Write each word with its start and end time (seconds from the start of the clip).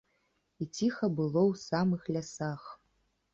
І 0.63 0.67
ціха 0.77 1.09
было 1.19 1.41
ў 1.51 1.59
самых 1.67 2.01
лясах. 2.17 2.63